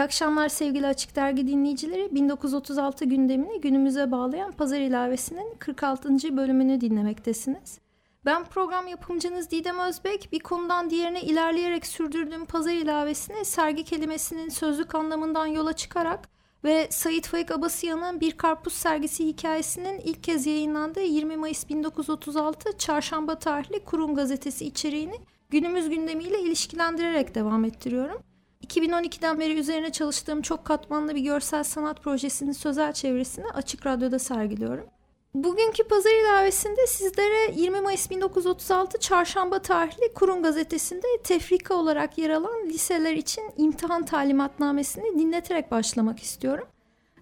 [0.00, 2.14] İyi akşamlar sevgili Açık Dergi dinleyicileri.
[2.14, 6.36] 1936 gündemini günümüze bağlayan Pazar ilavesinin 46.
[6.36, 7.78] bölümünü dinlemektesiniz.
[8.24, 10.28] Ben program yapımcınız Didem Özbek.
[10.32, 16.28] Bir konudan diğerine ilerleyerek sürdürdüğüm Pazar ilavesini sergi kelimesinin sözlük anlamından yola çıkarak
[16.64, 23.38] ve Sayit Faik Abasıyan'ın Bir Karpuz sergisi hikayesinin ilk kez yayınlandığı 20 Mayıs 1936 Çarşamba
[23.38, 28.29] tarihli Kurum gazetesi içeriğini günümüz gündemiyle ilişkilendirerek devam ettiriyorum.
[28.66, 34.86] 2012'den beri üzerine çalıştığım çok katmanlı bir görsel sanat projesinin sözel çevresini Açık Radyo'da sergiliyorum.
[35.34, 42.66] Bugünkü pazar ilavesinde sizlere 20 Mayıs 1936 Çarşamba tarihli Kurum gazetesinde tefrika olarak yer alan
[42.66, 46.68] liseler için imtihan talimatnamesini dinleterek başlamak istiyorum.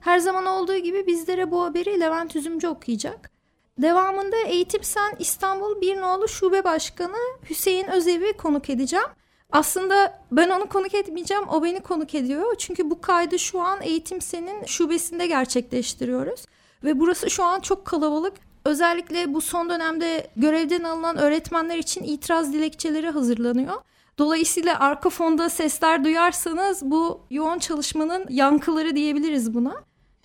[0.00, 3.30] Her zaman olduğu gibi bizlere bu haberi Levent Üzümcü okuyacak.
[3.78, 7.18] Devamında Eğitim Sen İstanbul Bir Nolu Şube Başkanı
[7.50, 9.06] Hüseyin Özev'i konuk edeceğim.
[9.52, 12.54] Aslında ben onu konuk etmeyeceğim, o beni konuk ediyor.
[12.58, 16.44] Çünkü bu kaydı şu an Eğitim Sen'in şubesinde gerçekleştiriyoruz.
[16.84, 18.34] Ve burası şu an çok kalabalık.
[18.64, 23.74] Özellikle bu son dönemde görevden alınan öğretmenler için itiraz dilekçeleri hazırlanıyor.
[24.18, 29.74] Dolayısıyla arka fonda sesler duyarsanız bu yoğun çalışmanın yankıları diyebiliriz buna.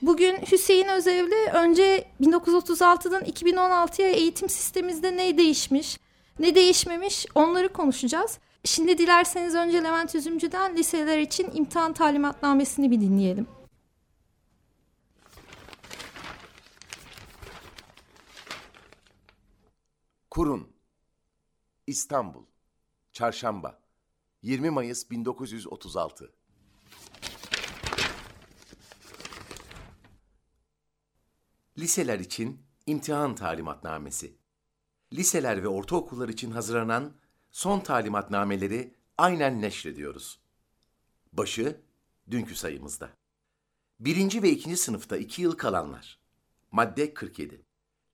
[0.02, 5.98] Bugün Hüseyin Özevli önce 1936'dan 2016'ya eğitim sistemimizde ne değişmiş,
[6.40, 8.40] ne değişmemiş onları konuşacağız.
[8.66, 13.48] Şimdi dilerseniz önce Levent Üzümcü'den liseler için imtihan talimatnamesini bir dinleyelim.
[20.30, 20.74] Kurun
[21.88, 22.46] İstanbul
[23.12, 23.80] Çarşamba
[24.42, 26.34] 20 Mayıs 1936
[31.78, 34.38] Liseler için imtihan talimatnamesi
[35.14, 37.23] Liseler ve ortaokullar için hazırlanan
[37.54, 40.40] son talimatnameleri aynen neşrediyoruz.
[41.34, 41.82] Başı
[42.32, 43.10] dünkü sayımızda.
[44.00, 46.20] Birinci ve ikinci sınıfta iki yıl kalanlar.
[46.72, 47.66] Madde 47.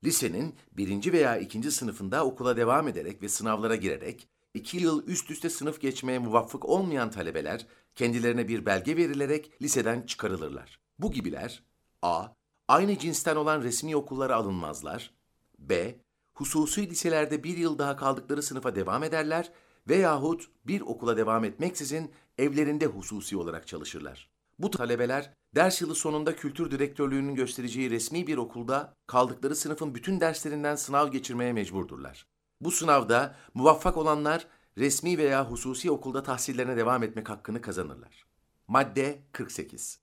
[0.03, 5.49] Lisenin birinci veya ikinci sınıfında okula devam ederek ve sınavlara girerek iki yıl üst üste
[5.49, 10.79] sınıf geçmeye muvaffak olmayan talebeler kendilerine bir belge verilerek liseden çıkarılırlar.
[10.99, 11.63] Bu gibiler
[12.01, 12.27] A.
[12.67, 15.13] Aynı cinsten olan resmi okullara alınmazlar.
[15.59, 15.95] B
[16.39, 19.51] hususi liselerde bir yıl daha kaldıkları sınıfa devam ederler
[19.89, 24.29] veyahut bir okula devam etmeksizin evlerinde hususi olarak çalışırlar.
[24.59, 30.75] Bu talebeler ders yılı sonunda kültür direktörlüğünün göstereceği resmi bir okulda kaldıkları sınıfın bütün derslerinden
[30.75, 32.27] sınav geçirmeye mecburdurlar.
[32.61, 34.47] Bu sınavda muvaffak olanlar
[34.77, 38.25] resmi veya hususi okulda tahsillerine devam etmek hakkını kazanırlar.
[38.67, 39.99] Madde 48.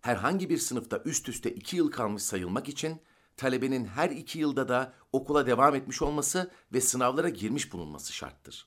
[0.00, 3.00] Herhangi bir sınıfta üst üste iki yıl kalmış sayılmak için
[3.38, 8.66] talebenin her iki yılda da okula devam etmiş olması ve sınavlara girmiş bulunması şarttır.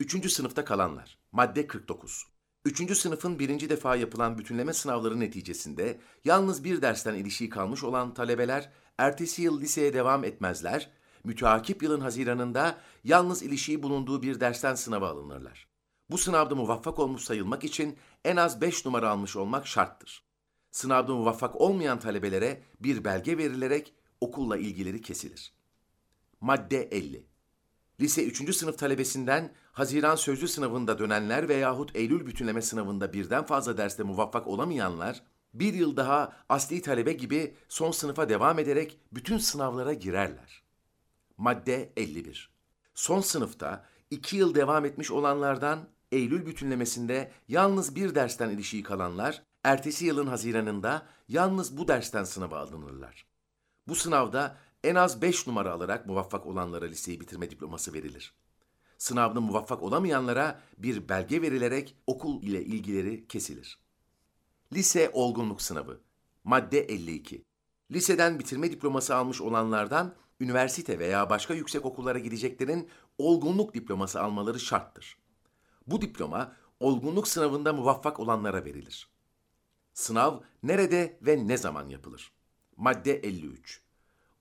[0.00, 1.18] Üçüncü sınıfta kalanlar.
[1.32, 2.26] Madde 49.
[2.64, 8.70] Üçüncü sınıfın birinci defa yapılan bütünleme sınavları neticesinde yalnız bir dersten ilişiği kalmış olan talebeler
[8.98, 10.90] ertesi yıl liseye devam etmezler,
[11.24, 15.68] müteakip yılın haziranında yalnız ilişiği bulunduğu bir dersten sınava alınırlar.
[16.10, 20.24] Bu sınavda muvaffak olmuş sayılmak için en az 5 numara almış olmak şarttır.
[20.70, 25.52] Sınavda muvaffak olmayan talebelere bir belge verilerek okulla ilgileri kesilir.
[26.40, 27.26] Madde 50.
[28.00, 28.56] Lise 3.
[28.56, 35.22] sınıf talebesinden Haziran sözlü sınavında dönenler veyahut Eylül bütünleme sınavında birden fazla derste muvaffak olamayanlar,
[35.54, 40.62] bir yıl daha asli talebe gibi son sınıfa devam ederek bütün sınavlara girerler.
[41.36, 42.50] Madde 51.
[42.94, 50.06] Son sınıfta iki yıl devam etmiş olanlardan Eylül bütünlemesinde yalnız bir dersten ilişiği kalanlar, ertesi
[50.06, 53.33] yılın Haziranında yalnız bu dersten sınava alınırlar.
[53.88, 58.34] Bu sınavda en az 5 numara alarak muvaffak olanlara liseyi bitirme diploması verilir.
[58.98, 63.78] Sınavda muvaffak olamayanlara bir belge verilerek okul ile ilgileri kesilir.
[64.72, 66.00] Lise olgunluk sınavı.
[66.44, 67.44] Madde 52.
[67.90, 72.88] Liseden bitirme diploması almış olanlardan üniversite veya başka yüksek okullara gideceklerin
[73.18, 75.18] olgunluk diploması almaları şarttır.
[75.86, 79.08] Bu diploma olgunluk sınavında muvaffak olanlara verilir.
[79.94, 82.32] Sınav nerede ve ne zaman yapılır?
[82.76, 83.80] Madde 53.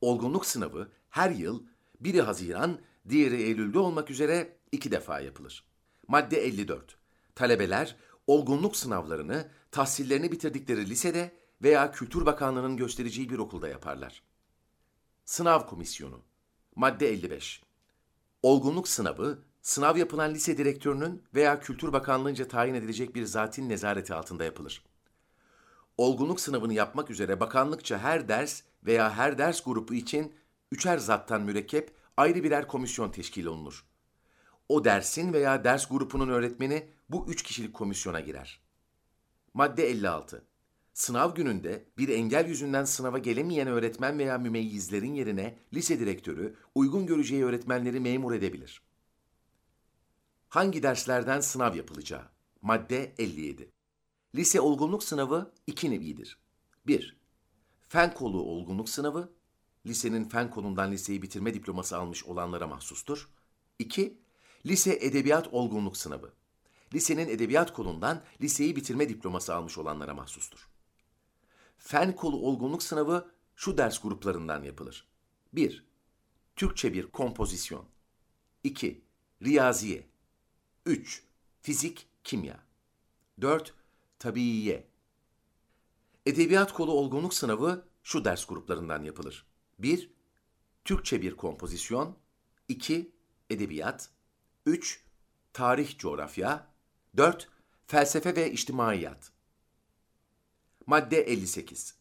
[0.01, 1.63] Olgunluk sınavı her yıl
[1.99, 5.63] biri Haziran, diğeri Eylül'de olmak üzere iki defa yapılır.
[6.07, 6.97] Madde 54.
[7.35, 7.95] Talebeler
[8.27, 11.31] olgunluk sınavlarını tahsillerini bitirdikleri lisede
[11.61, 14.23] veya Kültür Bakanlığı'nın göstereceği bir okulda yaparlar.
[15.25, 16.21] Sınav Komisyonu
[16.75, 17.61] Madde 55
[18.43, 24.43] Olgunluk sınavı, sınav yapılan lise direktörünün veya Kültür Bakanlığı'nca tayin edilecek bir zatin nezareti altında
[24.43, 24.83] yapılır.
[25.97, 30.33] Olgunluk sınavını yapmak üzere bakanlıkça her ders veya her ders grubu için
[30.71, 33.85] üçer zattan mürekkep ayrı birer komisyon teşkil olunur.
[34.69, 38.61] O dersin veya ders grubunun öğretmeni bu üç kişilik komisyona girer.
[39.53, 40.45] Madde 56.
[40.93, 47.45] Sınav gününde bir engel yüzünden sınava gelemeyen öğretmen veya mümeyyizlerin yerine lise direktörü uygun göreceği
[47.45, 48.81] öğretmenleri memur edebilir.
[50.49, 52.23] Hangi derslerden sınav yapılacağı?
[52.61, 53.72] Madde 57.
[54.35, 56.37] Lise olgunluk sınavı iki nevidir.
[56.87, 57.17] 1.
[57.87, 59.33] Fen kolu olgunluk sınavı,
[59.85, 63.29] lisenin fen kolundan liseyi bitirme diploması almış olanlara mahsustur.
[63.79, 64.17] 2.
[64.65, 66.33] Lise edebiyat olgunluk sınavı,
[66.93, 70.69] lisenin edebiyat kolundan liseyi bitirme diploması almış olanlara mahsustur.
[71.77, 75.07] Fen kolu olgunluk sınavı şu ders gruplarından yapılır.
[75.53, 75.85] 1.
[76.55, 77.85] Türkçe bir kompozisyon.
[78.63, 79.01] 2.
[79.41, 80.07] Riyaziye.
[80.85, 81.23] 3.
[81.61, 82.59] Fizik, kimya.
[83.41, 83.73] 4.
[84.23, 84.87] Tabiiye.
[86.25, 89.45] Edebiyat kolu olgunluk sınavı şu ders gruplarından yapılır.
[89.79, 90.11] 1.
[90.85, 92.17] Türkçe bir kompozisyon.
[92.67, 93.11] 2.
[93.49, 94.09] Edebiyat.
[94.65, 95.03] 3.
[95.53, 96.67] Tarih coğrafya.
[97.17, 97.49] 4.
[97.87, 99.31] Felsefe ve içtimaiyat.
[100.85, 101.95] Madde 58.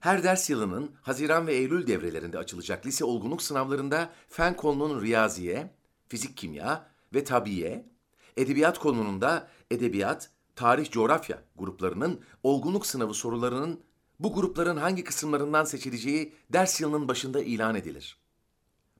[0.00, 5.74] Her ders yılının Haziran ve Eylül devrelerinde açılacak lise olgunluk sınavlarında fen konunun riyaziye,
[6.08, 7.88] fizik kimya ve tabiye,
[8.36, 13.80] edebiyat konunun da edebiyat, tarih coğrafya gruplarının olgunluk sınavı sorularının
[14.20, 18.18] bu grupların hangi kısımlarından seçileceği ders yılının başında ilan edilir.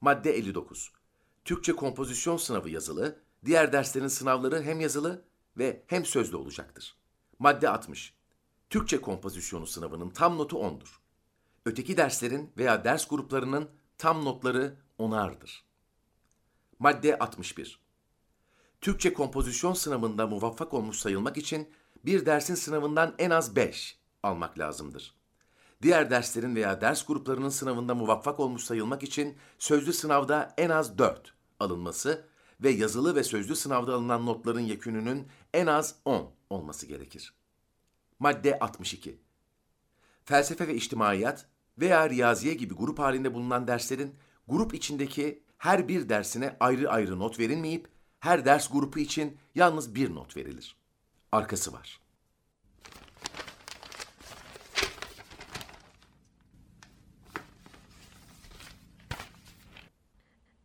[0.00, 0.92] Madde 59.
[1.44, 5.24] Türkçe kompozisyon sınavı yazılı, diğer derslerin sınavları hem yazılı
[5.56, 6.96] ve hem sözlü olacaktır.
[7.38, 8.14] Madde 60.
[8.70, 10.98] Türkçe kompozisyonu sınavının tam notu 10'dur.
[11.64, 13.68] Öteki derslerin veya ders gruplarının
[13.98, 15.60] tam notları 10'ardır.
[16.78, 17.87] Madde 61.
[18.80, 21.68] Türkçe kompozisyon sınavında muvaffak olmuş sayılmak için
[22.04, 25.14] bir dersin sınavından en az 5 almak lazımdır.
[25.82, 31.34] Diğer derslerin veya ders gruplarının sınavında muvaffak olmuş sayılmak için sözlü sınavda en az 4
[31.60, 32.28] alınması
[32.60, 37.34] ve yazılı ve sözlü sınavda alınan notların yekününün en az 10 olması gerekir.
[38.18, 39.18] Madde 62.
[40.24, 41.46] Felsefe ve içtimaiyat
[41.78, 44.14] veya riyaziye gibi grup halinde bulunan derslerin
[44.48, 50.14] grup içindeki her bir dersine ayrı ayrı not verilmeyip her ders grubu için yalnız bir
[50.14, 50.76] not verilir.
[51.32, 52.00] Arkası var.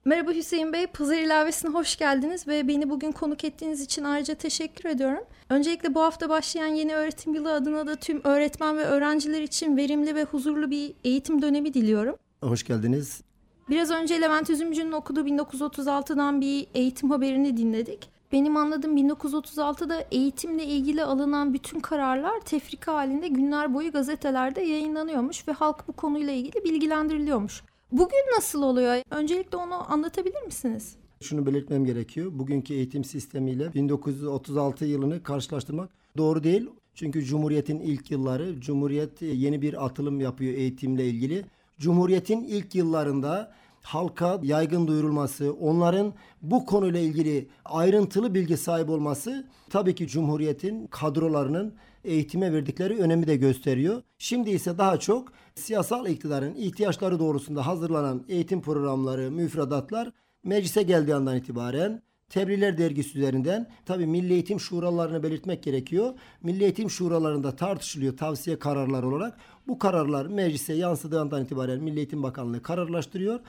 [0.06, 4.90] Merhaba Hüseyin Bey, Pazar ilavesine hoş geldiniz ve beni bugün konuk ettiğiniz için ayrıca teşekkür
[4.90, 5.24] ediyorum.
[5.50, 10.16] Öncelikle bu hafta başlayan yeni öğretim yılı adına da tüm öğretmen ve öğrenciler için verimli
[10.16, 12.16] ve huzurlu bir eğitim dönemi diliyorum.
[12.42, 13.22] Hoş geldiniz.
[13.74, 18.10] Biraz önce Levent Üzümcü'nün okuduğu 1936'dan bir eğitim haberini dinledik.
[18.32, 25.52] Benim anladığım 1936'da eğitimle ilgili alınan bütün kararlar tefrika halinde günler boyu gazetelerde yayınlanıyormuş ve
[25.52, 27.64] halk bu konuyla ilgili bilgilendiriliyormuş.
[27.92, 29.02] Bugün nasıl oluyor?
[29.12, 30.96] Öncelikle onu anlatabilir misiniz?
[31.22, 32.32] Şunu belirtmem gerekiyor.
[32.34, 36.70] Bugünkü eğitim sistemiyle 1936 yılını karşılaştırmak doğru değil.
[36.96, 41.46] Çünkü Cumhuriyet'in ilk yılları, Cumhuriyet yeni bir atılım yapıyor eğitimle ilgili.
[41.80, 43.54] Cumhuriyet'in ilk yıllarında
[43.84, 51.74] halka yaygın duyurulması, onların bu konuyla ilgili ayrıntılı bilgi sahibi olması tabii ki Cumhuriyet'in kadrolarının
[52.04, 54.02] eğitime verdikleri önemi de gösteriyor.
[54.18, 60.12] Şimdi ise daha çok siyasal iktidarın ihtiyaçları doğrusunda hazırlanan eğitim programları, müfredatlar
[60.44, 62.02] meclise geldiği andan itibaren
[62.34, 66.14] Tebliğler dergisi üzerinden tabii Milli Eğitim Şuralarını belirtmek gerekiyor.
[66.44, 69.38] Milli Eğitim Şuralarında tartışılıyor tavsiye kararlar olarak.
[69.68, 73.40] Bu kararlar meclise yansıdığı andan itibaren Milli Eğitim Bakanlığı kararlaştırıyor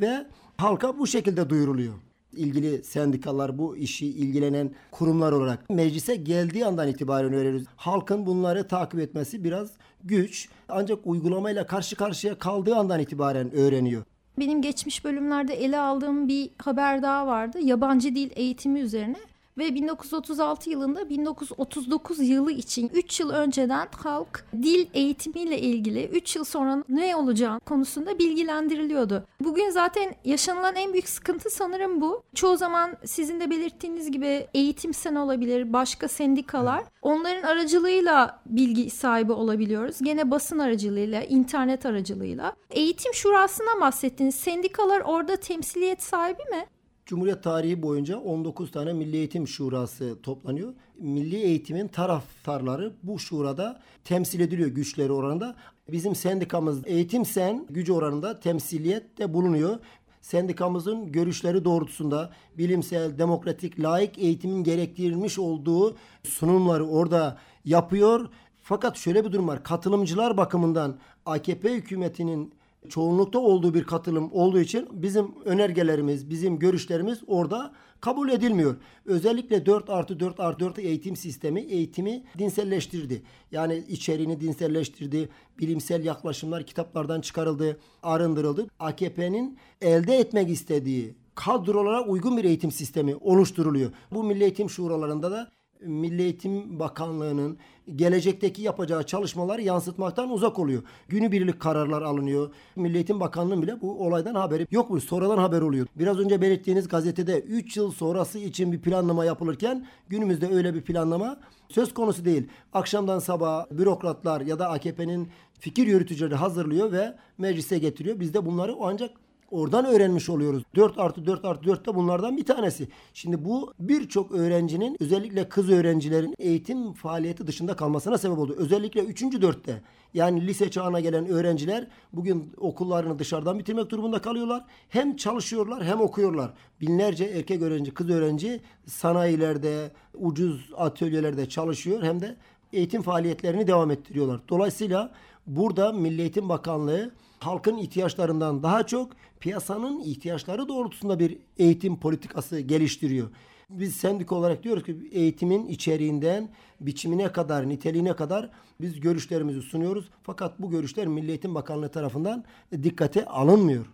[0.00, 1.94] ve halka bu şekilde duyuruluyor
[2.36, 7.66] ilgili sendikalar bu işi ilgilenen kurumlar olarak meclise geldiği andan itibaren öğreniyoruz.
[7.76, 9.70] Halkın bunları takip etmesi biraz
[10.04, 14.02] güç ancak uygulamayla karşı karşıya kaldığı andan itibaren öğreniyor.
[14.38, 17.58] Benim geçmiş bölümlerde ele aldığım bir haber daha vardı.
[17.60, 19.18] Yabancı dil eğitimi üzerine
[19.58, 26.44] ve 1936 yılında 1939 yılı için 3 yıl önceden halk dil eğitimiyle ilgili 3 yıl
[26.44, 29.26] sonra ne olacağı konusunda bilgilendiriliyordu.
[29.40, 32.22] Bugün zaten yaşanılan en büyük sıkıntı sanırım bu.
[32.34, 36.84] Çoğu zaman sizin de belirttiğiniz gibi eğitim sen olabilir, başka sendikalar.
[37.02, 39.96] Onların aracılığıyla bilgi sahibi olabiliyoruz.
[40.02, 42.56] Gene basın aracılığıyla, internet aracılığıyla.
[42.70, 44.34] Eğitim şurasından bahsettiniz.
[44.34, 46.66] Sendikalar orada temsiliyet sahibi mi?
[47.06, 50.72] Cumhuriyet tarihi boyunca 19 tane Milli Eğitim Şurası toplanıyor.
[50.98, 55.56] Milli eğitimin taraftarları bu şurada temsil ediliyor güçleri oranında.
[55.88, 59.78] Bizim sendikamız Eğitim Sen gücü oranında temsiliyette bulunuyor.
[60.20, 68.28] Sendikamızın görüşleri doğrultusunda bilimsel, demokratik, layık eğitimin gerektirilmiş olduğu sunumları orada yapıyor.
[68.62, 69.64] Fakat şöyle bir durum var.
[69.64, 70.96] Katılımcılar bakımından
[71.26, 72.54] AKP hükümetinin
[72.88, 78.76] çoğunlukta olduğu bir katılım olduğu için bizim önergelerimiz, bizim görüşlerimiz orada kabul edilmiyor.
[79.06, 83.22] Özellikle 4 artı 4 artı 4 eğitim sistemi eğitimi dinselleştirdi.
[83.52, 85.28] Yani içeriğini dinselleştirdi.
[85.58, 88.66] Bilimsel yaklaşımlar kitaplardan çıkarıldı, arındırıldı.
[88.78, 93.90] AKP'nin elde etmek istediği kadrolara uygun bir eğitim sistemi oluşturuluyor.
[94.12, 95.50] Bu milli eğitim şuralarında da
[95.80, 97.58] Milli Eğitim Bakanlığı'nın
[97.96, 100.82] gelecekteki yapacağı çalışmaları yansıtmaktan uzak oluyor.
[101.08, 102.50] Günübirlik kararlar alınıyor.
[102.76, 105.00] Milli Eğitim Bakanlığı bile bu olaydan haberi yok mu?
[105.00, 105.86] Sonradan haber oluyor.
[105.96, 111.36] Biraz önce belirttiğiniz gazetede 3 yıl sonrası için bir planlama yapılırken günümüzde öyle bir planlama
[111.68, 112.48] söz konusu değil.
[112.72, 115.28] Akşamdan sabaha bürokratlar ya da AKP'nin
[115.60, 118.20] fikir yürütücüleri hazırlıyor ve meclise getiriyor.
[118.20, 119.10] Biz de bunları ancak
[119.54, 120.62] Oradan öğrenmiş oluyoruz.
[120.76, 122.88] 4 artı 4 artı 4 de bunlardan bir tanesi.
[123.12, 128.54] Şimdi bu birçok öğrencinin özellikle kız öğrencilerin eğitim faaliyeti dışında kalmasına sebep oldu.
[128.58, 129.22] Özellikle 3.
[129.22, 129.82] 4'te
[130.14, 134.64] yani lise çağına gelen öğrenciler bugün okullarını dışarıdan bitirmek durumunda kalıyorlar.
[134.88, 136.52] Hem çalışıyorlar hem okuyorlar.
[136.80, 142.36] Binlerce erkek öğrenci, kız öğrenci sanayilerde, ucuz atölyelerde çalışıyor hem de
[142.72, 144.40] eğitim faaliyetlerini devam ettiriyorlar.
[144.48, 145.12] Dolayısıyla
[145.46, 147.10] burada Milli Eğitim Bakanlığı
[147.46, 153.28] halkın ihtiyaçlarından daha çok piyasanın ihtiyaçları doğrultusunda bir eğitim politikası geliştiriyor.
[153.70, 156.48] Biz sendik olarak diyoruz ki eğitimin içeriğinden
[156.80, 160.10] biçimine kadar, niteliğine kadar biz görüşlerimizi sunuyoruz.
[160.22, 162.44] Fakat bu görüşler Milli Eğitim Bakanlığı tarafından
[162.82, 163.86] dikkate alınmıyor.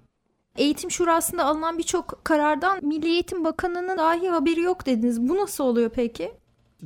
[0.57, 5.29] Eğitim Şurası'nda alınan birçok karardan Milli Eğitim Bakanı'nın dahi haberi yok dediniz.
[5.29, 6.33] Bu nasıl oluyor peki?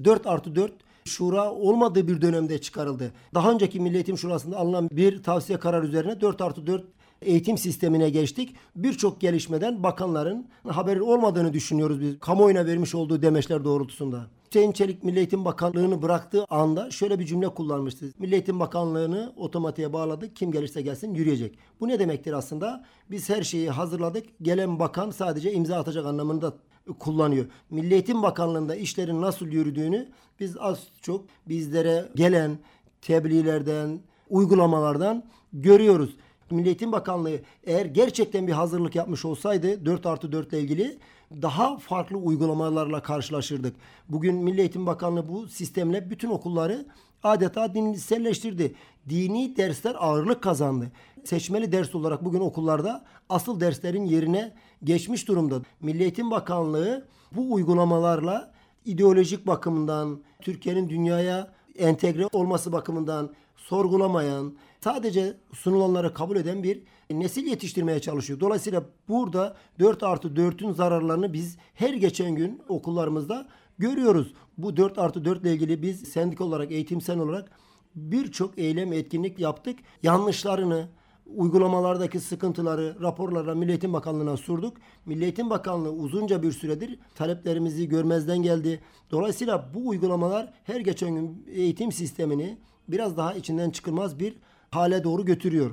[0.04, 0.73] 4 artı 4
[1.08, 3.12] şura olmadığı bir dönemde çıkarıldı.
[3.34, 6.84] Daha önceki Milli Eğitim Şurası'nda alınan bir tavsiye karar üzerine 4 artı 4
[7.23, 8.56] eğitim sistemine geçtik.
[8.76, 12.18] Birçok gelişmeden bakanların haberi olmadığını düşünüyoruz biz.
[12.20, 14.26] Kamuoyuna vermiş olduğu demeçler doğrultusunda.
[14.46, 18.06] Hüseyin Çelik Milli Eğitim Bakanlığı'nı bıraktığı anda şöyle bir cümle kullanmıştı.
[18.18, 20.37] Milli Eğitim Bakanlığı'nı otomatiğe bağladık.
[20.37, 21.58] Kim gelirse gelsin yürüyecek.
[21.80, 22.84] Bu ne demektir aslında?
[23.11, 24.26] Biz her şeyi hazırladık.
[24.42, 26.54] Gelen bakan sadece imza atacak anlamında
[26.98, 27.46] kullanıyor.
[27.70, 30.08] Milli Eğitim Bakanlığı'nda işlerin nasıl yürüdüğünü
[30.40, 32.58] biz az çok bizlere gelen
[33.02, 33.98] tebliğlerden,
[34.30, 36.16] uygulamalardan görüyoruz.
[36.50, 40.98] Milli Eğitim Bakanlığı eğer gerçekten bir hazırlık yapmış olsaydı 4 artı 4 ile ilgili
[41.42, 43.76] daha farklı uygulamalarla karşılaşırdık.
[44.08, 46.86] Bugün Milli Eğitim Bakanlığı bu sistemle bütün okulları
[47.22, 48.74] adeta dinselleştirdi.
[49.08, 50.92] Dini dersler ağırlık kazandı.
[51.24, 54.52] Seçmeli ders olarak bugün okullarda asıl derslerin yerine
[54.84, 55.62] geçmiş durumda.
[55.80, 58.52] Milli Eğitim Bakanlığı bu uygulamalarla
[58.84, 68.00] ideolojik bakımından Türkiye'nin dünyaya entegre olması bakımından sorgulamayan, sadece sunulanları kabul eden bir nesil yetiştirmeye
[68.00, 68.40] çalışıyor.
[68.40, 73.48] Dolayısıyla burada 4 artı 4'ün zararlarını biz her geçen gün okullarımızda
[73.78, 74.34] görüyoruz.
[74.58, 77.50] Bu 4 artı 4 ile ilgili biz sendik olarak, eğitimsel olarak
[77.94, 79.78] birçok eylem, etkinlik yaptık.
[80.02, 80.88] Yanlışlarını,
[81.26, 84.76] uygulamalardaki sıkıntıları raporlarla Milli Eğitim Bakanlığı'na sorduk.
[85.06, 88.80] Milli Eğitim Bakanlığı uzunca bir süredir taleplerimizi görmezden geldi.
[89.10, 94.36] Dolayısıyla bu uygulamalar her geçen gün eğitim sistemini biraz daha içinden çıkılmaz bir
[94.70, 95.70] hale doğru götürüyor.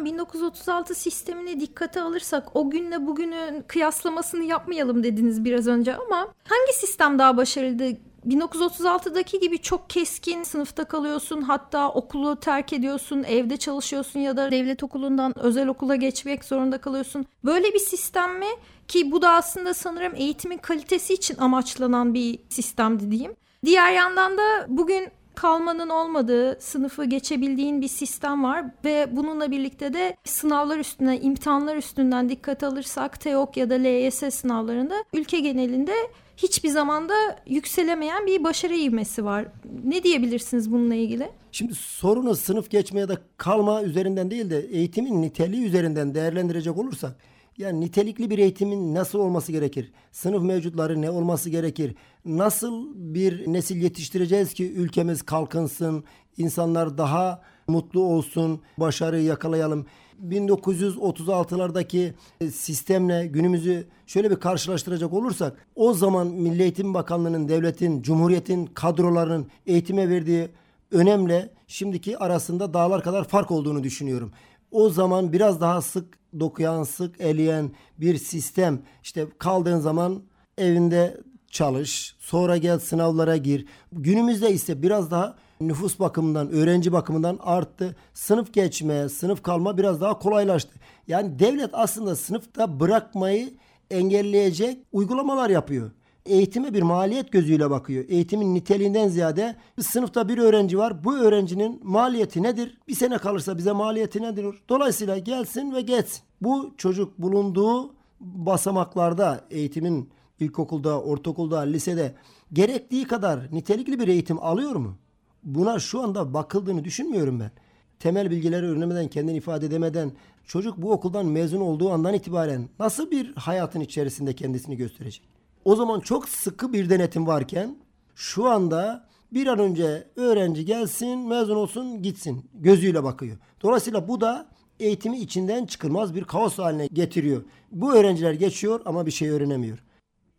[0.00, 7.18] 1936 sistemini dikkate alırsak o günle bugünün kıyaslamasını yapmayalım dediniz biraz önce ama hangi sistem
[7.18, 7.96] daha başarılı?
[8.28, 14.82] 1936'daki gibi çok keskin sınıfta kalıyorsun hatta okulu terk ediyorsun evde çalışıyorsun ya da devlet
[14.82, 17.26] okulundan özel okula geçmek zorunda kalıyorsun.
[17.44, 18.46] Böyle bir sistem mi
[18.88, 23.34] ki bu da aslında sanırım eğitimin kalitesi için amaçlanan bir sistemdi diyeyim.
[23.64, 30.16] Diğer yandan da bugün kalmanın olmadığı, sınıfı geçebildiğin bir sistem var ve bununla birlikte de
[30.24, 35.92] sınavlar üstüne, imtihanlar üstünden dikkat alırsak TEOK ya da LYS sınavlarında ülke genelinde
[36.42, 37.14] hiçbir zamanda
[37.46, 39.46] yükselemeyen bir başarı ivmesi var.
[39.84, 41.30] Ne diyebilirsiniz bununla ilgili?
[41.52, 47.16] Şimdi sorunu sınıf geçme ya da kalma üzerinden değil de eğitimin niteliği üzerinden değerlendirecek olursak
[47.58, 49.92] yani nitelikli bir eğitimin nasıl olması gerekir?
[50.12, 51.94] Sınıf mevcutları ne olması gerekir?
[52.24, 56.04] Nasıl bir nesil yetiştireceğiz ki ülkemiz kalkınsın,
[56.36, 59.86] insanlar daha mutlu olsun, başarı yakalayalım?
[60.28, 62.12] 1936'lardaki
[62.52, 70.08] sistemle günümüzü şöyle bir karşılaştıracak olursak o zaman Milli Eğitim Bakanlığı'nın, devletin, cumhuriyetin kadrolarının eğitime
[70.08, 70.48] verdiği
[70.90, 74.32] önemle şimdiki arasında dağlar kadar fark olduğunu düşünüyorum.
[74.70, 78.82] O zaman biraz daha sık dokuyan, sık eleyen bir sistem.
[79.02, 80.22] İşte kaldığın zaman
[80.58, 83.66] evinde çalış, sonra gel sınavlara gir.
[83.92, 85.36] Günümüzde ise biraz daha
[85.68, 87.96] nüfus bakımından, öğrenci bakımından arttı.
[88.14, 90.70] Sınıf geçme, sınıf kalma biraz daha kolaylaştı.
[91.08, 93.54] Yani devlet aslında sınıfta bırakmayı
[93.90, 95.90] engelleyecek uygulamalar yapıyor.
[96.26, 98.04] Eğitime bir maliyet gözüyle bakıyor.
[98.08, 101.04] Eğitimin niteliğinden ziyade bir sınıfta bir öğrenci var.
[101.04, 102.78] Bu öğrencinin maliyeti nedir?
[102.88, 104.62] Bir sene kalırsa bize maliyeti nedir?
[104.68, 106.22] Dolayısıyla gelsin ve geçsin.
[106.40, 112.14] Bu çocuk bulunduğu basamaklarda eğitimin ilkokulda, ortaokulda, lisede
[112.52, 114.96] gerektiği kadar nitelikli bir eğitim alıyor mu?
[115.42, 117.50] Buna şu anda bakıldığını düşünmüyorum ben.
[117.98, 120.12] Temel bilgileri öğrenemeden, kendini ifade edemeden
[120.46, 125.22] çocuk bu okuldan mezun olduğu andan itibaren nasıl bir hayatın içerisinde kendisini gösterecek?
[125.64, 127.76] O zaman çok sıkı bir denetim varken
[128.14, 133.36] şu anda bir an önce öğrenci gelsin, mezun olsun, gitsin gözüyle bakıyor.
[133.62, 134.48] Dolayısıyla bu da
[134.80, 137.42] eğitimi içinden çıkılmaz bir kaos haline getiriyor.
[137.72, 139.78] Bu öğrenciler geçiyor ama bir şey öğrenemiyor.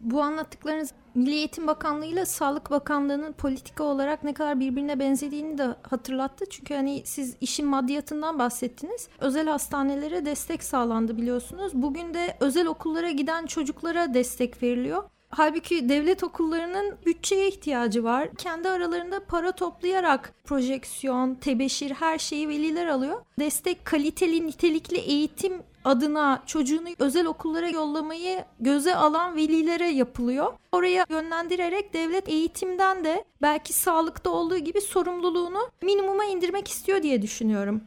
[0.04, 5.68] Bu anlattıklarınız Milli Eğitim Bakanlığı ile Sağlık Bakanlığı'nın politika olarak ne kadar birbirine benzediğini de
[5.84, 6.46] hatırlattı.
[6.50, 9.08] Çünkü hani siz işin maddiyatından bahsettiniz.
[9.20, 11.74] Özel hastanelere destek sağlandı biliyorsunuz.
[11.76, 15.04] Bugün de özel okullara giden çocuklara destek veriliyor.
[15.30, 18.30] Halbuki devlet okullarının bütçeye ihtiyacı var.
[18.38, 23.22] Kendi aralarında para toplayarak projeksiyon, tebeşir her şeyi veliler alıyor.
[23.40, 25.54] Destek kaliteli, nitelikli eğitim
[25.86, 30.54] adına çocuğunu özel okullara yollamayı göze alan velilere yapılıyor.
[30.72, 37.82] Oraya yönlendirerek devlet eğitimden de belki sağlıkta olduğu gibi sorumluluğunu minimuma indirmek istiyor diye düşünüyorum.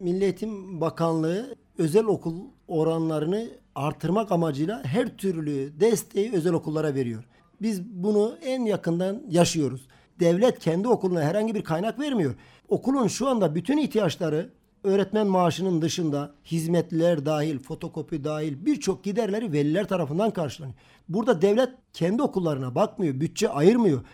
[0.00, 2.34] Milli Eğitim Bakanlığı özel okul
[2.68, 7.24] oranlarını artırmak amacıyla her türlü desteği özel okullara veriyor.
[7.62, 9.88] Biz bunu en yakından yaşıyoruz.
[10.20, 12.34] Devlet kendi okuluna herhangi bir kaynak vermiyor.
[12.68, 14.50] Okulun şu anda bütün ihtiyaçları
[14.84, 20.78] öğretmen maaşının dışında hizmetler dahil, fotokopi dahil birçok giderleri veliler tarafından karşılanıyor.
[21.08, 24.04] Burada devlet kendi okullarına bakmıyor, bütçe ayırmıyor.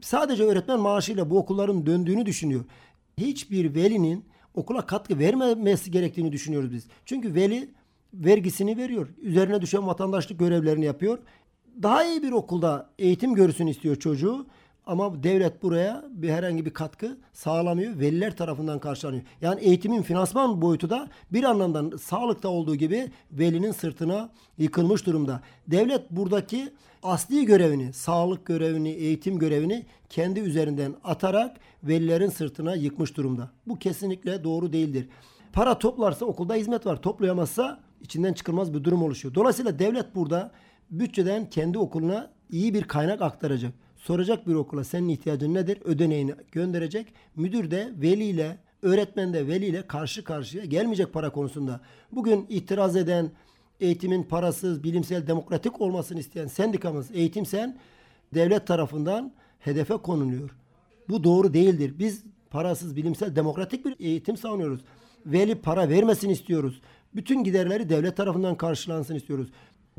[0.00, 2.64] Sadece öğretmen maaşıyla bu okulların döndüğünü düşünüyor.
[3.18, 6.86] Hiçbir velinin okula katkı vermemesi gerektiğini düşünüyoruz biz.
[7.04, 7.70] Çünkü veli
[8.14, 9.08] vergisini veriyor.
[9.22, 11.18] Üzerine düşen vatandaşlık görevlerini yapıyor.
[11.82, 14.46] Daha iyi bir okulda eğitim görsün istiyor çocuğu.
[14.86, 18.00] Ama devlet buraya bir herhangi bir katkı sağlamıyor.
[18.00, 19.22] Veliler tarafından karşılanıyor.
[19.40, 25.40] Yani eğitimin finansman boyutu da bir anlamda sağlıkta olduğu gibi velinin sırtına yıkılmış durumda.
[25.66, 26.68] Devlet buradaki
[27.02, 33.50] asli görevini, sağlık görevini, eğitim görevini kendi üzerinden atarak velilerin sırtına yıkmış durumda.
[33.66, 35.08] Bu kesinlikle doğru değildir.
[35.52, 37.02] Para toplarsa okulda hizmet var.
[37.02, 39.34] Toplayamazsa içinden çıkılmaz bir durum oluşuyor.
[39.34, 40.50] Dolayısıyla devlet burada
[40.90, 43.72] bütçeden kendi okuluna iyi bir kaynak aktaracak.
[44.02, 45.78] Soracak bir okula senin ihtiyacın nedir?
[45.84, 47.06] Ödeneğini gönderecek.
[47.36, 51.80] Müdür de veliyle, öğretmen de veliyle karşı karşıya gelmeyecek para konusunda.
[52.12, 53.30] Bugün itiraz eden,
[53.80, 57.78] eğitimin parasız, bilimsel, demokratik olmasını isteyen sendikamız Eğitim Sen
[58.34, 60.50] devlet tarafından hedefe konuluyor.
[61.08, 61.94] Bu doğru değildir.
[61.98, 64.80] Biz parasız, bilimsel, demokratik bir eğitim savunuyoruz.
[65.26, 66.80] Veli para vermesin istiyoruz.
[67.14, 69.48] Bütün giderleri devlet tarafından karşılansın istiyoruz.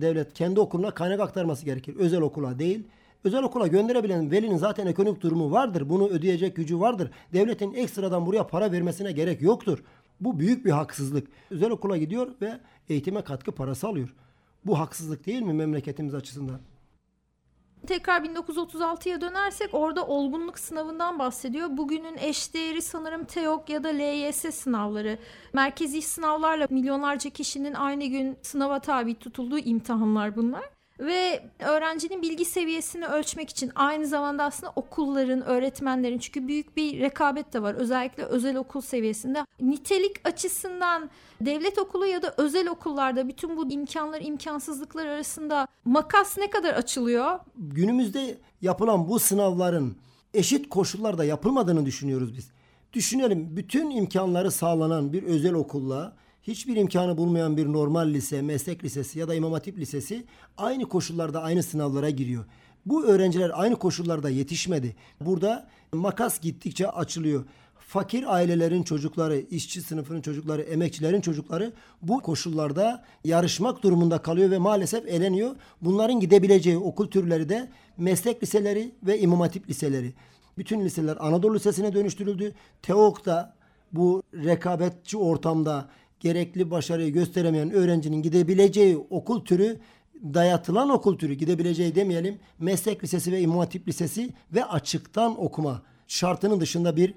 [0.01, 1.95] Devlet kendi okuluna kaynak aktarması gerekir.
[1.95, 2.83] Özel okula değil.
[3.23, 5.89] Özel okula gönderebilen velinin zaten ekonomik durumu vardır.
[5.89, 7.12] Bunu ödeyecek gücü vardır.
[7.33, 9.83] Devletin ekstradan buraya para vermesine gerek yoktur.
[10.21, 11.27] Bu büyük bir haksızlık.
[11.51, 12.59] Özel okula gidiyor ve
[12.89, 14.13] eğitime katkı parası alıyor.
[14.65, 16.59] Bu haksızlık değil mi memleketimiz açısından?
[17.88, 21.77] Tekrar 1936'ya dönersek orada olgunluk sınavından bahsediyor.
[21.77, 25.17] Bugünün eşdeğeri sanırım TEOK ya da LYS sınavları.
[25.53, 33.06] Merkezi sınavlarla milyonlarca kişinin aynı gün sınava tabi tutulduğu imtihanlar bunlar ve öğrencinin bilgi seviyesini
[33.06, 38.56] ölçmek için aynı zamanda aslında okulların, öğretmenlerin çünkü büyük bir rekabet de var özellikle özel
[38.56, 39.45] okul seviyesinde.
[39.62, 41.10] Nitelik açısından
[41.41, 47.39] devlet okulu ya da özel okullarda bütün bu imkanlar, imkansızlıklar arasında makas ne kadar açılıyor?
[47.58, 49.97] Günümüzde yapılan bu sınavların
[50.34, 52.51] eşit koşullarda yapılmadığını düşünüyoruz biz.
[52.93, 59.19] Düşünelim bütün imkanları sağlanan bir özel okulla hiçbir imkanı bulmayan bir normal lise, meslek lisesi
[59.19, 60.25] ya da imam hatip lisesi
[60.58, 62.45] aynı koşullarda aynı sınavlara giriyor.
[62.86, 64.95] Bu öğrenciler aynı koşullarda yetişmedi.
[65.21, 67.45] Burada makas gittikçe açılıyor.
[67.88, 75.08] Fakir ailelerin çocukları, işçi sınıfının çocukları, emekçilerin çocukları bu koşullarda yarışmak durumunda kalıyor ve maalesef
[75.08, 75.56] eleniyor.
[75.82, 80.13] Bunların gidebileceği okul türleri de meslek liseleri ve imam hatip liseleri.
[80.58, 82.53] Bütün liseler Anadolu Lisesi'ne dönüştürüldü.
[82.82, 83.53] TEOK da
[83.91, 85.89] bu rekabetçi ortamda
[86.23, 89.79] gerekli başarıyı gösteremeyen öğrencinin gidebileceği okul türü
[90.23, 96.59] dayatılan okul türü gidebileceği demeyelim meslek lisesi ve imam hatip lisesi ve açıktan okuma şartının
[96.59, 97.13] dışında bir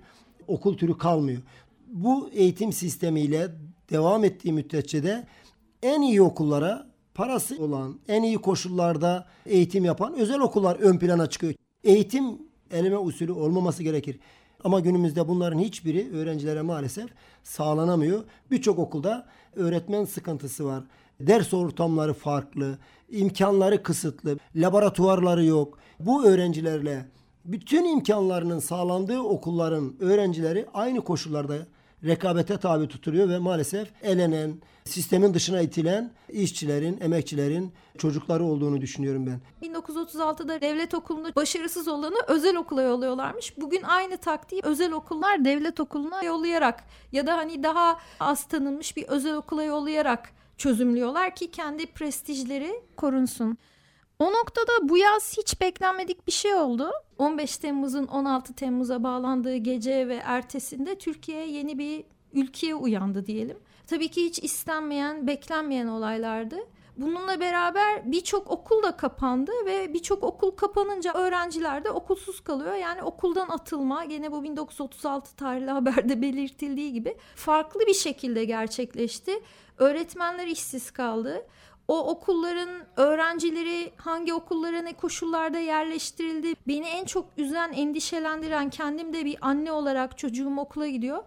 [0.47, 1.43] okul türü kalmıyor.
[1.89, 3.49] Bu eğitim sistemiyle
[3.91, 5.27] devam ettiği müddetçe de
[5.83, 11.55] en iyi okullara parası olan, en iyi koşullarda eğitim yapan özel okullar ön plana çıkıyor.
[11.85, 12.39] Eğitim
[12.71, 14.19] eleme usulü olmaması gerekir.
[14.67, 17.11] Ama günümüzde bunların hiçbiri öğrencilere maalesef
[17.43, 18.25] sağlanamıyor.
[18.51, 19.27] Birçok okulda
[19.57, 20.85] öğretmen sıkıntısı var.
[21.21, 25.79] Ders ortamları farklı, imkanları kısıtlı, laboratuvarları yok.
[26.01, 27.05] Bu öğrencilerle
[27.45, 31.57] bütün imkanlarının sağlandığı okulların öğrencileri aynı koşullarda
[32.05, 39.69] rekabete tabi tutuluyor ve maalesef elenen, sistemin dışına itilen işçilerin, emekçilerin çocukları olduğunu düşünüyorum ben.
[39.69, 43.59] 1936'da devlet okulunda başarısız olanı özel okula yolluyorlarmış.
[43.59, 49.09] Bugün aynı taktiği özel okullar devlet okuluna yollayarak ya da hani daha az tanınmış bir
[49.09, 53.59] özel okula yollayarak çözümlüyorlar ki kendi prestijleri korunsun.
[54.19, 56.91] O noktada bu yaz hiç beklenmedik bir şey oldu.
[57.19, 63.59] 15 Temmuz'un 16 Temmuz'a bağlandığı gece ve ertesinde Türkiye yeni bir ülkeye uyandı diyelim.
[63.87, 66.57] Tabii ki hiç istenmeyen, beklenmeyen olaylardı.
[66.97, 72.75] Bununla beraber birçok okul da kapandı ve birçok okul kapanınca öğrenciler de okulsuz kalıyor.
[72.75, 79.33] Yani okuldan atılma gene bu 1936 tarihli haberde belirtildiği gibi farklı bir şekilde gerçekleşti.
[79.79, 81.47] Öğretmenler işsiz kaldı
[81.89, 89.25] o okulların öğrencileri hangi okullara ne koşullarda yerleştirildi beni en çok üzen endişelendiren kendim de
[89.25, 91.25] bir anne olarak çocuğum okula gidiyor.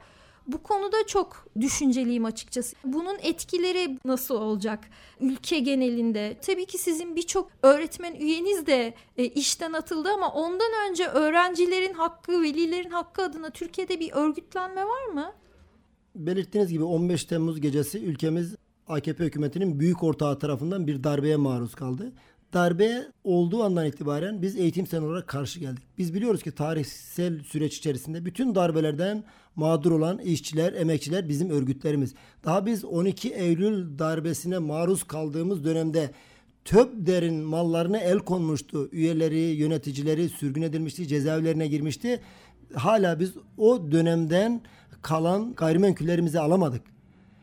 [0.47, 2.75] Bu konuda çok düşünceliyim açıkçası.
[2.83, 4.79] Bunun etkileri nasıl olacak
[5.19, 6.37] ülke genelinde?
[6.41, 12.41] Tabii ki sizin birçok öğretmen üyeniz de e, işten atıldı ama ondan önce öğrencilerin hakkı,
[12.41, 15.33] velilerin hakkı adına Türkiye'de bir örgütlenme var mı?
[16.15, 18.55] Belirttiğiniz gibi 15 Temmuz gecesi ülkemiz
[18.89, 22.11] AKP hükümetinin büyük ortağı tarafından bir darbeye maruz kaldı.
[22.53, 25.83] Darbe olduğu andan itibaren biz eğitim sen olarak karşı geldik.
[25.97, 29.23] Biz biliyoruz ki tarihsel süreç içerisinde bütün darbelerden
[29.55, 32.13] mağdur olan işçiler, emekçiler bizim örgütlerimiz.
[32.45, 36.11] Daha biz 12 Eylül darbesine maruz kaldığımız dönemde
[36.65, 38.89] TÖBDER'in mallarına el konmuştu.
[38.91, 42.21] Üyeleri, yöneticileri sürgün edilmişti, cezaevlerine girmişti.
[42.73, 44.61] Hala biz o dönemden
[45.01, 46.81] kalan gayrimenkullerimizi alamadık.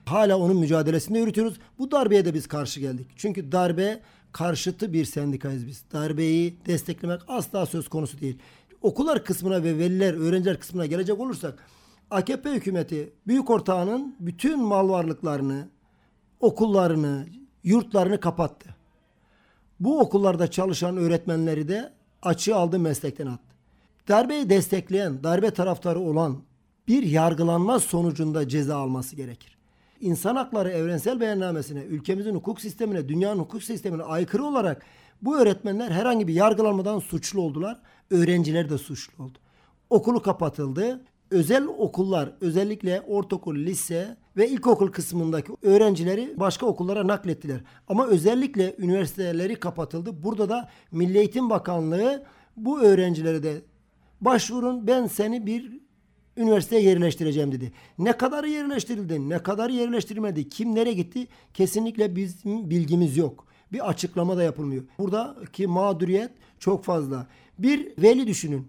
[0.07, 1.59] Hala onun mücadelesini yürütüyoruz.
[1.79, 3.07] Bu darbeye de biz karşı geldik.
[3.17, 4.01] Çünkü darbe
[4.33, 5.85] karşıtı bir sendikayız biz.
[5.93, 8.39] Darbeyi desteklemek asla söz konusu değil.
[8.83, 11.65] Okullar kısmına ve veliler, öğrenciler kısmına gelecek olursak
[12.11, 15.69] AKP hükümeti büyük ortağının bütün mal varlıklarını,
[16.41, 17.27] okullarını,
[17.65, 18.77] yurtlarını kapattı.
[19.81, 21.93] Bu okullarda çalışan öğretmenleri de
[22.23, 23.55] açığı aldı meslekten attı.
[24.09, 26.43] Darbeyi destekleyen, darbe taraftarı olan
[26.89, 29.56] bir yargılanma sonucunda ceza alması gerekir.
[30.01, 34.87] İnsan Hakları Evrensel Beyannamesi'ne, ülkemizin hukuk sistemine, dünyanın hukuk sistemine aykırı olarak
[35.23, 37.81] bu öğretmenler herhangi bir yargılanmadan suçlu oldular.
[38.11, 39.39] Öğrenciler de suçlu oldu.
[39.91, 41.05] Okulu kapatıldı.
[41.31, 47.61] Özel okullar özellikle ortaokul, lise ve ilkokul kısmındaki öğrencileri başka okullara naklettiler.
[47.89, 50.23] Ama özellikle üniversiteleri kapatıldı.
[50.23, 52.23] Burada da Milli Eğitim Bakanlığı
[52.57, 53.63] bu öğrencilere de
[54.21, 55.86] başvurun ben seni bir
[56.37, 57.73] üniversiteye yerleştireceğim dedi.
[57.99, 63.47] Ne kadar yerleştirildi, ne kadar yerleştirilmedi, kim nereye gitti kesinlikle bizim bilgimiz yok.
[63.73, 64.85] Bir açıklama da yapılmıyor.
[64.99, 67.27] Buradaki mağduriyet çok fazla.
[67.59, 68.69] Bir veli düşünün.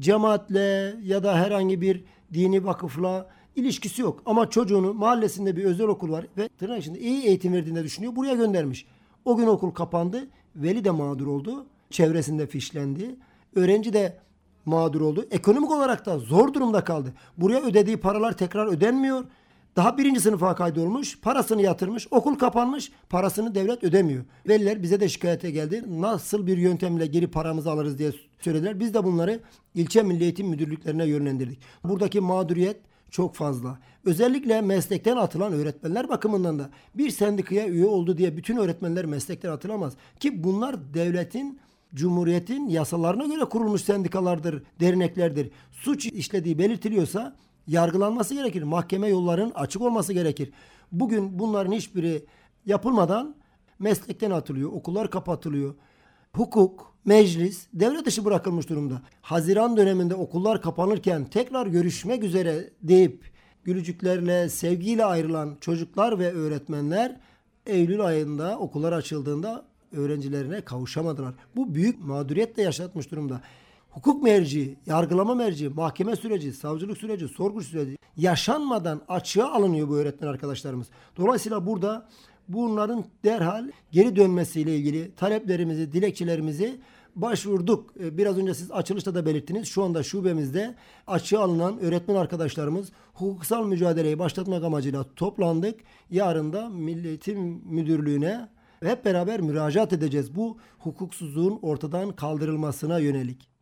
[0.00, 4.22] Cemaatle ya da herhangi bir dini vakıfla ilişkisi yok.
[4.26, 8.16] Ama çocuğunu mahallesinde bir özel okul var ve tırnak içinde iyi eğitim verdiğini düşünüyor.
[8.16, 8.86] Buraya göndermiş.
[9.24, 10.28] O gün okul kapandı.
[10.56, 11.66] Veli de mağdur oldu.
[11.90, 13.16] Çevresinde fişlendi.
[13.56, 14.16] Öğrenci de
[14.66, 15.26] mağdur oldu.
[15.30, 17.12] Ekonomik olarak da zor durumda kaldı.
[17.36, 19.24] Buraya ödediği paralar tekrar ödenmiyor.
[19.76, 24.24] Daha birinci sınıfa kaydolmuş, parasını yatırmış, okul kapanmış, parasını devlet ödemiyor.
[24.48, 25.84] Veliler bize de şikayete geldi.
[26.00, 28.80] Nasıl bir yöntemle geri paramızı alırız diye söylediler.
[28.80, 29.40] Biz de bunları
[29.74, 31.58] ilçe milli eğitim müdürlüklerine yönlendirdik.
[31.84, 32.76] Buradaki mağduriyet
[33.10, 33.78] çok fazla.
[34.04, 39.92] Özellikle meslekten atılan öğretmenler bakımından da bir sendikaya üye oldu diye bütün öğretmenler meslekten atılamaz.
[40.20, 41.60] Ki bunlar devletin
[41.94, 45.50] Cumhuriyet'in yasalarına göre kurulmuş sendikalardır, derneklerdir.
[45.72, 48.62] Suç işlediği belirtiliyorsa yargılanması gerekir.
[48.62, 50.52] Mahkeme yollarının açık olması gerekir.
[50.92, 52.24] Bugün bunların hiçbiri
[52.66, 53.34] yapılmadan
[53.78, 55.74] meslekten atılıyor, okullar kapatılıyor.
[56.32, 59.02] Hukuk, meclis devre dışı bırakılmış durumda.
[59.22, 63.32] Haziran döneminde okullar kapanırken tekrar görüşmek üzere deyip
[63.64, 67.20] gülücüklerle, sevgiyle ayrılan çocuklar ve öğretmenler
[67.66, 71.34] Eylül ayında okullar açıldığında öğrencilerine kavuşamadılar.
[71.56, 73.40] Bu büyük mağduriyet de yaşatmış durumda.
[73.90, 80.28] Hukuk merci, yargılama merci, mahkeme süreci, savcılık süreci, sorgu süreci yaşanmadan açığa alınıyor bu öğretmen
[80.28, 80.86] arkadaşlarımız.
[81.16, 82.08] Dolayısıyla burada
[82.48, 86.80] bunların derhal geri dönmesiyle ilgili taleplerimizi, dilekçelerimizi
[87.16, 87.94] başvurduk.
[88.00, 89.68] E, biraz önce siz açılışta da belirttiniz.
[89.68, 90.74] Şu anda şubemizde
[91.06, 95.80] açığa alınan öğretmen arkadaşlarımız hukuksal mücadeleyi başlatmak amacıyla toplandık.
[96.10, 98.48] Yarın da Milli Eğitim Müdürlüğü'ne
[98.88, 100.36] hep beraber müracaat edeceğiz.
[100.36, 103.54] Bu hukuksuzluğun ortadan kaldırılmasına yönelik.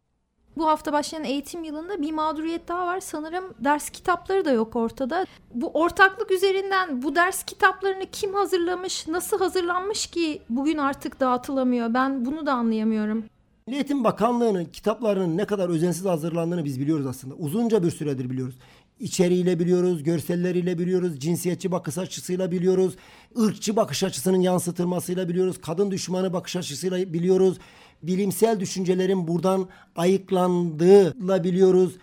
[0.56, 3.00] Bu hafta başlayan eğitim yılında bir mağduriyet daha var.
[3.00, 5.26] Sanırım ders kitapları da yok ortada.
[5.54, 11.94] Bu ortaklık üzerinden bu ders kitaplarını kim hazırlamış, nasıl hazırlanmış ki bugün artık dağıtılamıyor?
[11.94, 13.24] Ben bunu da anlayamıyorum.
[13.66, 17.34] Milli Eğitim Bakanlığı'nın kitaplarının ne kadar özensiz hazırlandığını biz biliyoruz aslında.
[17.34, 18.54] Uzunca bir süredir biliyoruz.
[19.02, 22.96] İçeriğiyle biliyoruz, görselleriyle biliyoruz, cinsiyetçi bakış açısıyla biliyoruz,
[23.40, 27.58] ırkçı bakış açısının yansıtılmasıyla biliyoruz, kadın düşmanı bakış açısıyla biliyoruz,
[28.02, 31.96] bilimsel düşüncelerin buradan ayıklandığıyla biliyoruz.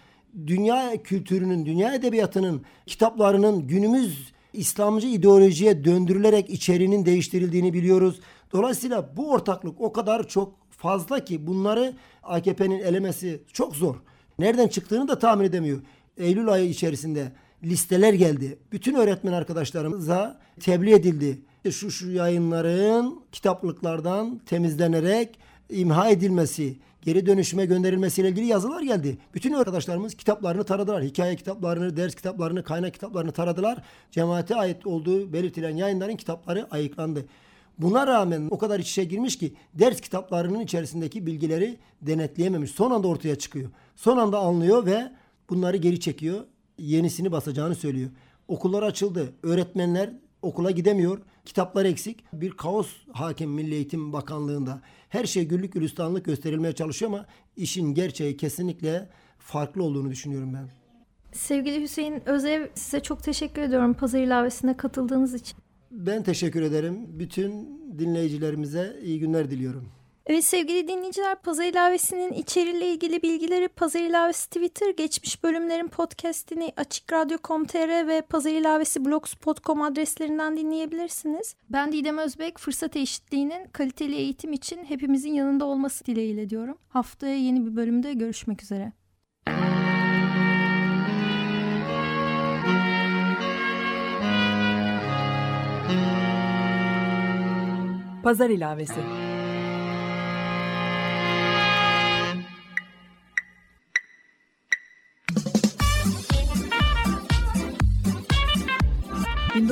[0.47, 8.19] Dünya kültürünün, dünya edebiyatının, kitaplarının günümüz İslamcı ideolojiye döndürülerek içeriğinin değiştirildiğini biliyoruz.
[8.51, 13.95] Dolayısıyla bu ortaklık o kadar çok fazla ki bunları AKP'nin elemesi çok zor.
[14.39, 15.79] Nereden çıktığını da tahmin edemiyor.
[16.19, 17.31] Eylül ayı içerisinde
[17.63, 18.57] listeler geldi.
[18.71, 21.41] Bütün öğretmen arkadaşlarımıza tebliğ edildi.
[21.71, 29.17] Şu şu yayınların kitaplıklardan temizlenerek imha edilmesi, geri dönüşüme gönderilmesiyle ilgili yazılar geldi.
[29.33, 31.03] Bütün arkadaşlarımız kitaplarını taradılar.
[31.03, 33.83] Hikaye kitaplarını, ders kitaplarını, kaynak kitaplarını taradılar.
[34.11, 37.25] Cemaate ait olduğu belirtilen yayınların kitapları ayıklandı.
[37.77, 42.71] Buna rağmen o kadar iç içe girmiş ki ders kitaplarının içerisindeki bilgileri denetleyememiş.
[42.71, 43.69] Son anda ortaya çıkıyor.
[43.95, 45.11] Son anda anlıyor ve
[45.49, 46.43] bunları geri çekiyor.
[46.77, 48.09] Yenisini basacağını söylüyor.
[48.47, 49.33] Okullar açıldı.
[49.43, 51.21] Öğretmenler okula gidemiyor.
[51.45, 52.23] Kitaplar eksik.
[52.33, 54.81] Bir kaos hakim Milli Eğitim Bakanlığı'nda.
[55.09, 59.09] Her şey güllük gülistanlık gösterilmeye çalışıyor ama işin gerçeği kesinlikle
[59.39, 60.69] farklı olduğunu düşünüyorum ben.
[61.31, 65.57] Sevgili Hüseyin Özev size çok teşekkür ediyorum pazar ilavesine katıldığınız için.
[65.91, 67.19] Ben teşekkür ederim.
[67.19, 69.89] Bütün dinleyicilerimize iyi günler diliyorum.
[70.29, 78.07] Evet sevgili dinleyiciler Pazar İlavesi'nin içeriğiyle ilgili bilgileri Pazar İlavesi Twitter, geçmiş bölümlerin podcastini açıkradyo.com.tr
[78.07, 81.55] ve Pazar İlavesi blogspot.com adreslerinden dinleyebilirsiniz.
[81.69, 86.77] Ben Didem Özbek, fırsat eşitliğinin kaliteli eğitim için hepimizin yanında olması dileğiyle diyorum.
[86.89, 88.93] Haftaya yeni bir bölümde görüşmek üzere.
[98.23, 99.28] Pazar ilavesi.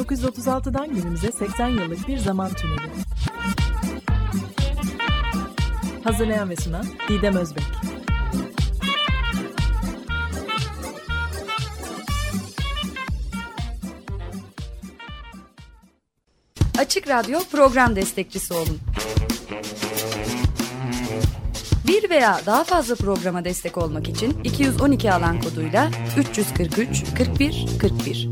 [0.07, 2.91] ...1936'dan günümüze 80 yıllık bir zaman tüneli.
[6.03, 7.63] Hazırlayan ve sunan Didem Özbek.
[16.77, 18.79] Açık Radyo program destekçisi olun.
[21.87, 28.29] Bir veya daha fazla programa destek olmak için 212 alan koduyla 343 41 41